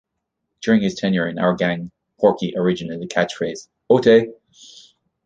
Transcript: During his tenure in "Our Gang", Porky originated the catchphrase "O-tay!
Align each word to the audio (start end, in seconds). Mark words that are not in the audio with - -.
During 0.61 0.81
his 0.81 0.95
tenure 0.95 1.27
in 1.27 1.37
"Our 1.37 1.53
Gang", 1.53 1.91
Porky 2.19 2.57
originated 2.57 3.03
the 3.03 3.07
catchphrase 3.07 3.67
"O-tay! 3.87 4.31